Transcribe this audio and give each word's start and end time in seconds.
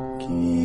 Keep 0.00 0.59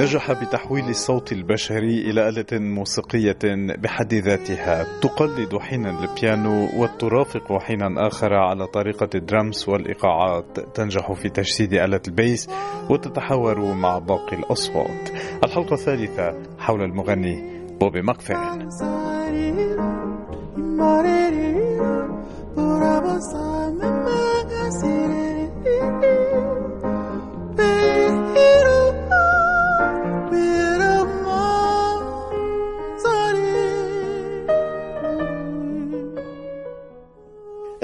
نجح 0.00 0.32
بتحويل 0.32 0.88
الصوت 0.88 1.32
البشري 1.32 2.10
إلى 2.10 2.28
آلة 2.28 2.58
موسيقية 2.58 3.38
بحد 3.78 4.14
ذاتها 4.14 5.00
تقلد 5.00 5.58
حينا 5.58 6.00
البيانو 6.00 6.68
وترافق 6.76 7.58
حينا 7.58 8.06
آخر 8.06 8.34
على 8.34 8.66
طريقة 8.66 9.08
الدرامز 9.14 9.68
والإيقاعات 9.68 10.60
تنجح 10.74 11.12
في 11.12 11.28
تجسيد 11.28 11.72
آلة 11.72 12.00
ال 12.08 12.16
bass 12.16 12.48
وتتحاور 12.90 13.74
مع 13.74 13.98
باقي 13.98 14.36
الأصوات. 14.36 15.10
الحلقة 15.44 15.74
الثالثة 15.74 16.34
حول 16.58 16.82
المغني 16.82 17.60
بوبي 17.80 18.02
ماكفيرن 18.02 18.68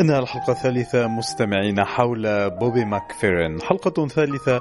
إنها 0.06 0.18
الحلقة 0.18 0.52
الثالثة 0.52 1.08
مستمعين 1.08 1.84
حول 1.84 2.50
بوبي 2.50 2.84
ماكفيرن. 2.84 3.60
حلقة 3.62 4.06
ثالثة 4.06 4.60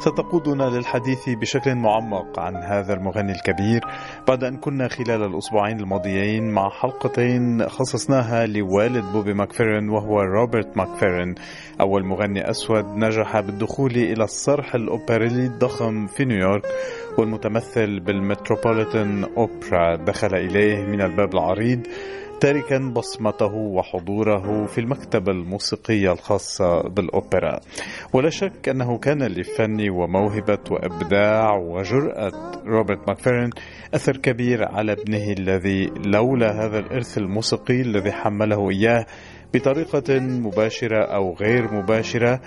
ستقودنا 0.00 0.62
للحديث 0.64 1.28
بشكل 1.28 1.74
معمق 1.74 2.38
عن 2.38 2.56
هذا 2.56 2.94
المغني 2.94 3.32
الكبير. 3.32 3.80
بعد 4.28 4.44
أن 4.44 4.56
كنا 4.56 4.88
خلال 4.88 5.22
الأسبوعين 5.22 5.80
الماضيين 5.80 6.50
مع 6.50 6.70
حلقتين 6.70 7.68
خصصناها 7.68 8.46
لوالد 8.46 9.04
بوبي 9.12 9.34
ماكفيرن 9.34 9.88
وهو 9.88 10.20
روبرت 10.20 10.76
ماكفيرن. 10.76 11.34
أول 11.80 12.04
مغني 12.04 12.50
أسود 12.50 12.84
نجح 12.96 13.40
بالدخول 13.40 13.90
إلى 13.90 14.24
الصرح 14.24 14.74
الأوبريلي 14.74 15.46
الضخم 15.46 16.06
في 16.06 16.24
نيويورك 16.24 16.62
والمتمثل 17.18 18.00
بالمتروبوليتان 18.00 19.24
أوبرا 19.24 19.96
دخل 19.96 20.34
إليه 20.34 20.86
من 20.86 21.00
الباب 21.00 21.34
العريض. 21.34 21.86
تاركا 22.42 22.78
بصمته 22.78 23.54
وحضوره 23.54 24.66
في 24.66 24.78
المكتبة 24.78 25.32
الموسيقية 25.32 26.12
الخاصة 26.12 26.82
بالأوبرا. 26.82 27.60
ولا 28.12 28.30
شك 28.30 28.68
أنه 28.68 28.98
كان 28.98 29.22
لفن 29.22 29.90
وموهبة 29.90 30.58
وإبداع 30.70 31.56
وجرأة. 31.56 32.32
روبرت 32.66 33.08
ماكفيرن 33.08 33.50
أثر 33.94 34.16
كبير 34.16 34.64
على 34.68 34.92
ابنه 34.92 35.32
الذي 35.38 35.86
لولا 36.06 36.64
هذا 36.64 36.78
الإرث 36.78 37.18
الموسيقي 37.18 37.80
الذي 37.80 38.12
حمله 38.12 38.70
إياه 38.70 39.06
بطريقة 39.54 40.18
مباشرة 40.18 41.04
أو 41.04 41.34
غير 41.34 41.74
مباشرة 41.74 42.40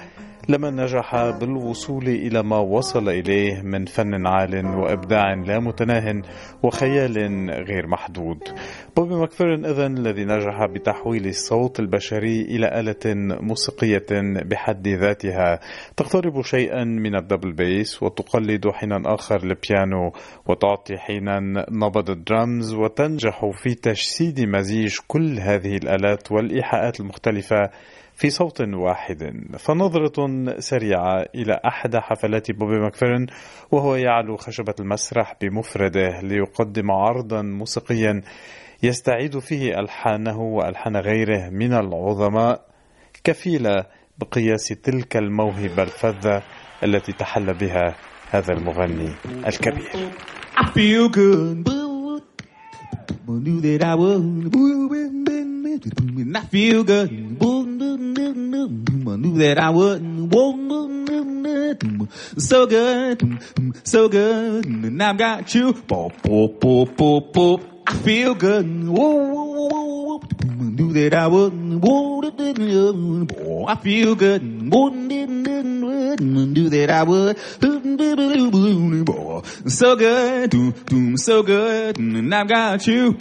لما 0.50 0.70
نجح 0.70 1.16
بالوصول 1.40 2.08
إلى 2.08 2.44
ما 2.44 2.58
وصل 2.58 3.10
إليه 3.10 3.62
من 3.62 3.86
فن 3.86 4.28
عال 4.28 4.66
وإبداع 4.66 5.34
لا 5.34 5.60
متناه 5.60 6.22
وخيال 6.64 7.18
غير 7.50 7.88
محدود. 7.88 8.40
بوبي 8.98 9.16
ماكفيرن 9.16 9.66
إذن 9.66 9.98
الذي 9.98 10.26
نجح 10.26 10.66
بتحويل 10.66 11.28
الصوت 11.28 11.80
البشري 11.80 12.42
إلى 12.42 12.80
آلة 12.80 12.96
موسيقية 13.42 14.06
بحد 14.46 14.88
ذاتها 14.88 15.60
تقترب 15.98 16.42
شيئا 16.42 16.84
من 16.84 17.16
ال 17.16 17.21
double 17.21 17.54
bass 17.54 18.04
وتقلد 18.04 18.68
حينا 18.70 19.02
آخر 19.06 19.36
البيانو 19.36 20.12
وتعطي 20.48 20.98
حينا 20.98 21.40
نبض 21.72 22.10
الدرامز 22.10 22.74
وتنجح 22.74 23.46
في 23.54 23.74
تجسيد 23.74 24.42
مزيج 24.42 24.98
كل 25.08 25.40
هذه 25.40 25.78
الآلات 25.78 26.32
والإيحاءات 26.32 27.00
المختلفة 27.00 27.70
في 28.16 28.30
صوت 28.30 28.62
واحد 28.62 29.34
فنظرة 29.60 30.46
سريعة 30.60 31.26
إلى 31.36 31.60
أحد 31.66 31.96
حفلات 31.96 32.52
بوبي 32.52 32.80
ماكفيرن 32.80 33.28
وهو 33.72 33.96
يعلو 33.96 34.38
خشبة 34.38 34.76
المسرح 34.80 35.36
بمفرده 35.42 36.22
ليقدم 36.22 36.92
عرضا 36.92 37.42
موسيقيا 37.42 38.22
يستعيد 38.84 39.40
فيه 39.40 39.80
ألحانه 39.80 40.42
وألحان 40.42 40.98
غيره 40.98 41.50
من 41.50 41.74
العظماء 41.74 42.66
كفيلة 43.24 43.86
بقياس 44.18 44.68
تلك 44.68 45.18
الموهبة 45.18 45.84
الفذة 45.84 46.44
التي 46.84 47.12
تحلى 47.12 47.54
بها 47.54 47.96
هذا 48.32 48.54
المغني 48.54 49.12
الكبير 49.48 50.12
I 50.58 50.64
feel 50.68 51.10
good. 51.10 51.68
Knew 53.28 53.60
that 53.60 53.84
I 53.84 53.96
I 56.40 56.46
feel 56.54 56.84
good. 56.84 57.12
I 58.66 58.68
knew 58.68 59.38
that 59.38 59.60
I 59.60 59.70
wouldn't. 59.70 60.34
So 62.38 62.66
good, 62.66 63.22
so 63.84 64.10
good, 64.10 64.66
and 64.66 65.04
I've 65.04 65.18
got 65.18 65.54
you. 65.54 65.76
I 67.88 67.94
feel 68.04 68.34
good. 68.34 68.66
Knew 68.66 68.90
that 70.94 71.14
I 71.14 71.28
wouldn't. 71.28 71.86
I 73.68 73.76
feel 73.76 74.16
good. 74.16 74.42
Knew 74.42 75.10
that 76.70 76.90
I 76.90 77.04
would. 77.04 77.38
So 79.72 79.96
good, 79.96 81.20
so 81.20 81.44
good, 81.44 82.00
and 82.00 82.34
I've 82.34 82.48
got 82.48 82.88
you. 82.88 83.16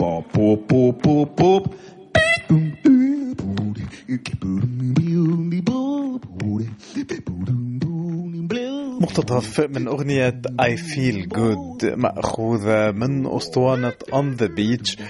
مقتطف 9.00 9.60
من 9.60 9.88
أغنية 9.88 10.40
I 10.62 10.76
Feel 10.76 11.26
Good 11.34 11.84
مأخوذة 11.96 12.90
من 12.90 13.26
أسطوانة 13.26 13.92
On 14.12 14.36
the 14.40 14.48
Beach 14.48 15.00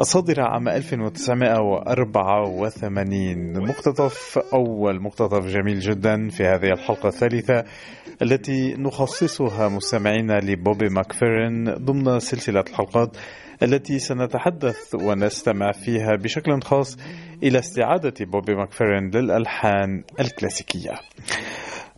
الصادرة 0.00 0.42
عام 0.42 0.68
1984 0.68 3.68
مقتطف 3.68 4.38
أول 4.54 5.02
مقتطف 5.02 5.46
جميل 5.46 5.80
جدا 5.80 6.28
في 6.28 6.44
هذه 6.44 6.70
الحلقة 6.72 7.08
الثالثة 7.08 7.64
التي 8.22 8.74
نخصصها 8.74 9.68
مستمعينا 9.68 10.40
لبوبي 10.40 10.88
ماكفيرن 10.88 11.74
ضمن 11.74 12.18
سلسلة 12.18 12.64
الحلقات 12.70 13.16
التي 13.62 13.98
سنتحدث 13.98 14.94
ونستمع 14.94 15.72
فيها 15.72 16.16
بشكل 16.16 16.62
خاص 16.62 16.96
إلى 17.42 17.58
استعادة 17.58 18.14
بوبي 18.20 18.54
ماكفيرن 18.54 19.10
للألحان 19.14 20.04
الكلاسيكية. 20.20 20.90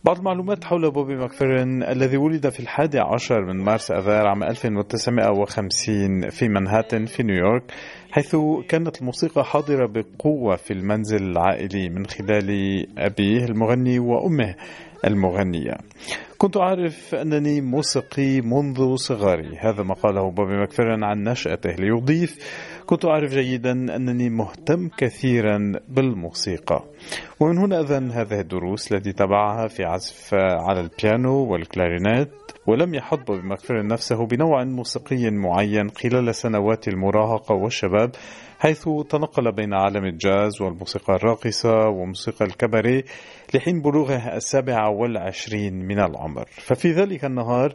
بعض 0.05 0.17
المعلومات 0.17 0.63
حول 0.63 0.91
بوبي 0.91 1.15
ماكفيرن 1.15 1.83
الذي 1.83 2.17
ولد 2.17 2.49
في 2.49 2.59
الحادي 2.59 2.99
عشر 2.99 3.45
من 3.45 3.63
مارس 3.63 3.91
أذار 3.91 4.27
عام 4.27 4.43
1950 4.43 6.29
في 6.29 6.47
منهاتن 6.49 7.05
في 7.05 7.23
نيويورك 7.23 7.63
حيث 8.11 8.35
كانت 8.69 9.01
الموسيقى 9.01 9.43
حاضرة 9.45 9.87
بقوة 9.87 10.55
في 10.55 10.73
المنزل 10.73 11.23
العائلي 11.23 11.89
من 11.89 12.05
خلال 12.05 12.49
أبيه 12.97 13.45
المغني 13.45 13.99
وأمه. 13.99 14.55
المغنية. 15.05 15.77
كنت 16.37 16.57
أعرف 16.57 17.15
أنني 17.15 17.61
موسيقي 17.61 18.41
منذ 18.41 18.95
صغري. 18.95 19.57
هذا 19.57 19.83
ما 19.83 19.93
قاله 19.93 20.31
بوبي 20.31 20.57
ماكفيرن 20.57 21.03
عن 21.03 21.23
نشأته 21.23 21.69
ليضيف 21.69 22.37
كنت 22.85 23.05
أعرف 23.05 23.31
جيدا 23.31 23.71
أنني 23.71 24.29
مهتم 24.29 24.89
كثيرا 24.97 25.73
بالموسيقى. 25.87 26.83
ومن 27.39 27.57
هنا 27.57 27.79
أذن 27.79 28.11
هذه 28.11 28.39
الدروس 28.39 28.91
التي 28.91 29.11
تبعها 29.13 29.67
في 29.67 29.83
عزف 29.83 30.33
على 30.33 30.79
البيانو 30.79 31.51
والكلارينات 31.51 32.29
ولم 32.67 32.93
يحد 32.95 33.25
بوبي 33.25 33.41
ماكفيرن 33.41 33.87
نفسه 33.87 34.25
بنوع 34.25 34.63
موسيقي 34.63 35.31
معين 35.31 35.89
خلال 35.89 36.35
سنوات 36.35 36.87
المراهقة 36.87 37.55
والشباب. 37.55 38.11
حيث 38.59 38.89
تنقل 39.09 39.51
بين 39.51 39.73
عالم 39.73 40.05
الجاز 40.05 40.61
والموسيقى 40.61 41.15
الراقصة 41.15 41.87
وموسيقى 41.87 42.45
الكباريه 42.45 43.03
لحين 43.53 43.81
بلوغه 43.81 44.35
السابعة 44.35 44.89
والعشرين 44.89 45.73
من 45.73 45.99
العمر. 45.99 46.45
ففي 46.51 46.91
ذلك 46.91 47.25
النهار 47.25 47.73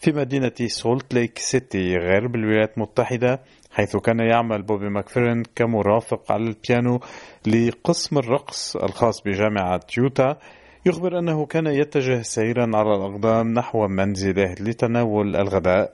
في 0.00 0.12
مدينة 0.12 0.52
سولت 0.66 1.14
ليك 1.14 1.38
سيتي 1.38 1.96
غرب 1.96 2.34
الولايات 2.34 2.76
المتحدة 2.76 3.40
حيث 3.72 3.96
كان 3.96 4.20
يعمل 4.20 4.62
بوبي 4.62 4.88
ماكفيرن 4.88 5.42
كمرافق 5.56 6.32
على 6.32 6.42
البيانو 6.42 7.00
لقسم 7.46 8.18
الرقص 8.18 8.76
الخاص 8.76 9.22
بجامعة 9.22 9.80
يوتا 9.98 10.36
يخبر 10.86 11.18
أنه 11.18 11.46
كان 11.46 11.66
يتجه 11.66 12.22
سيرا 12.22 12.70
على 12.76 12.94
الأقدام 12.96 13.54
نحو 13.54 13.88
منزله 13.88 14.54
لتناول 14.60 15.36
الغداء 15.36 15.92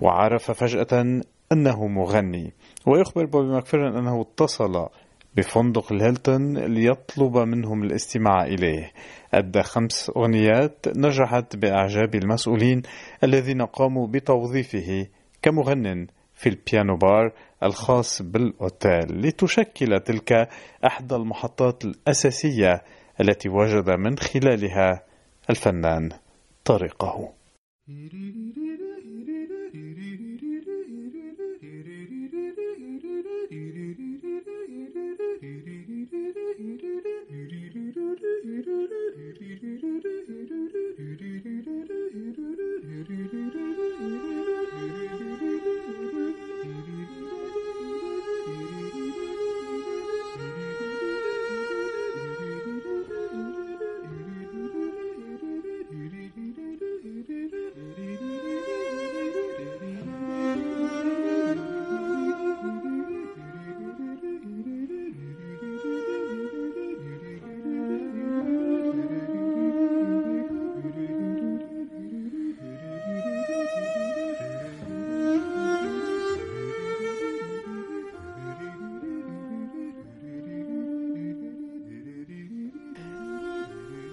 وعرف 0.00 0.50
فجأة 0.50 1.20
أنه 1.52 1.86
مغني. 1.86 2.52
ويخبر 2.86 3.24
بوبي 3.24 3.48
ماكفيرن 3.48 3.96
أنه 3.96 4.20
اتصل 4.20 4.88
بفندق 5.36 5.92
الهيلتون 5.92 6.58
ليطلب 6.58 7.36
منهم 7.36 7.82
الاستماع 7.82 8.42
إليه. 8.44 8.92
أدى 9.34 9.62
خمس 9.62 10.10
أغنيات 10.16 10.86
نجحت 10.96 11.56
بإعجاب 11.56 12.14
المسؤولين 12.14 12.82
الذين 13.24 13.62
قاموا 13.62 14.06
بتوظيفه 14.06 15.06
كمغن 15.42 16.06
في 16.34 16.48
ال 16.48 16.56
piano 16.56 16.96
bar 16.96 17.32
الخاص 17.62 18.22
بالأوتيل. 18.22 19.20
لتشكل 19.20 20.00
تلك 20.00 20.48
إحدى 20.86 21.14
المحطات 21.14 21.84
الأساسية 21.84 22.82
التي 23.20 23.48
وجد 23.48 23.90
من 23.90 24.18
خلالها 24.18 25.02
الفنان 25.50 26.08
طريقه. 26.64 27.32
do 38.62 38.88
do 38.88 38.88
do. 38.88 39.07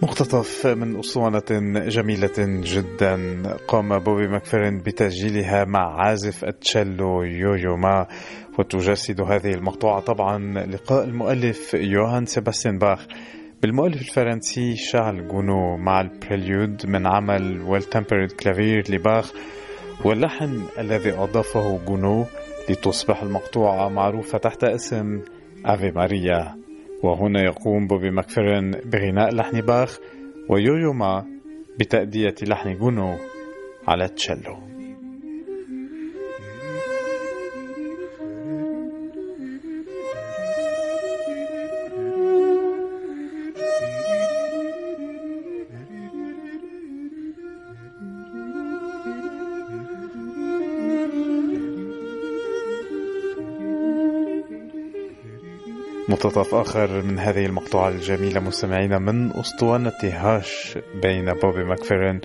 مقتطف 0.06 0.68
من 0.68 1.00
أسطوانة 1.00 1.44
جميلة 1.88 2.34
جدا. 2.38 3.44
قام 3.68 4.00
بوبي 4.00 4.28
ماكفيرن 4.28 4.78
بتسجيلها 4.78 5.66
مع 5.66 6.02
عازف 6.02 6.44
التشيلو 6.44 7.24
يويو 7.24 7.78
ما 7.78 8.08
وتجسد 8.60 9.22
هذه 9.22 9.54
المقطوعة 9.54 10.00
طبعا. 10.00 10.66
لقاء 10.66 11.04
المؤلف 11.04 11.74
يوهان 11.74 12.26
سيباستيان 12.26 12.78
باخ. 12.78 13.08
بالمؤلف 13.62 14.02
الفرنسي 14.02 14.76
شارل 14.76 15.28
جونو 15.28 15.78
مع 15.78 16.02
ال 16.02 16.12
Prelude 16.12 16.86
من 16.86 17.08
عمل 17.08 17.62
Well-Tempered 17.62 18.32
Clavier 18.32 18.84
لباخ. 18.90 19.32
واللحن 20.06 20.64
الذي 20.80 21.12
أضافه 21.12 21.80
جونو 21.88 22.26
لتصبح 22.70 23.22
المقطوعة 23.22 23.90
معروفة 23.90 24.38
تحت 24.38 24.64
اسم 24.64 25.22
أفي 25.66 25.92
ماريا. 25.92 26.65
وهنا 27.06 27.42
يقوم 27.44 27.88
بوبي 27.88 28.12
ماكفيرن 28.12 28.72
بغناء 28.72 29.36
لحن 29.36 29.62
باخ 29.62 30.00
ويويو 30.50 30.94
ما 30.94 31.26
بتأدية 31.80 32.36
لحن 32.42 32.78
جونو 32.78 33.16
على 33.88 34.06
التشيلو 34.06 34.75
مقتطف 56.10 56.56
آخر 56.56 57.02
من 57.02 57.20
هذه 57.20 57.46
المقطوعة 57.46 57.90
الجميلة 57.90 58.40
مستمعينا 58.40 59.00
من 59.00 59.32
أسطوانة 59.32 59.94
Hush 60.04 60.78
بين 61.02 61.34
بوبي 61.34 61.64
ماكفيرن 61.64 62.22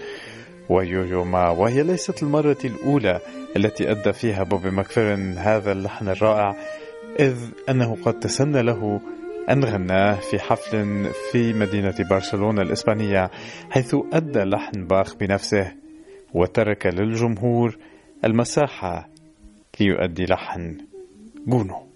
ويويو 0.68 1.24
ما 1.24 1.48
وهي 1.48 1.82
ليست 1.82 2.22
المرة 2.22 2.58
الأولى 2.64 3.20
التي 3.56 3.90
أدى 3.90 4.12
فيها 4.12 4.42
بوبي 4.42 4.70
ماكفيرن 4.70 5.38
هذا 5.38 5.72
اللحن 5.72 6.08
الرائع 6.08 6.56
إذ 7.20 7.36
أنه 7.68 7.96
قد 8.04 8.18
تسنى 8.18 8.62
له 8.62 9.00
أن 9.50 9.64
غناه 9.64 10.14
في 10.14 10.38
حفل 10.38 11.06
في 11.32 11.52
مدينة 11.52 11.94
برشلونة 12.10 12.62
الإسبانية 12.62 13.30
حيث 13.70 13.96
أدى 14.12 14.38
لحن 14.38 14.86
باخ 14.86 15.14
بنفسه 15.16 15.72
وترك 16.34 16.86
للجمهور 16.86 17.76
المساحة 18.24 19.08
ليؤدي 19.80 20.24
لحن 20.24 20.76
جونو. 21.46 21.89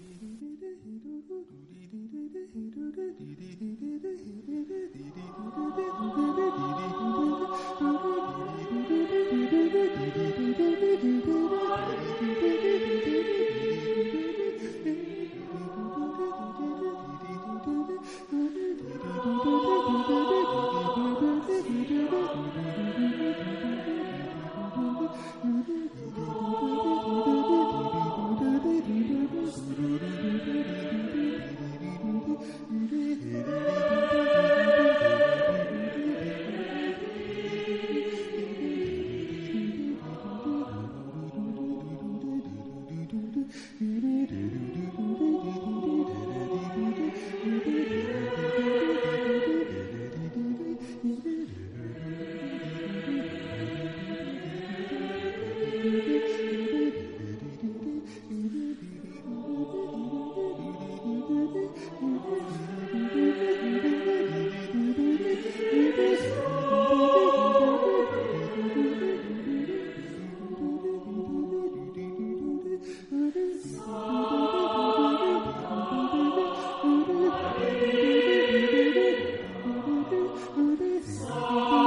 of. 80.47 81.84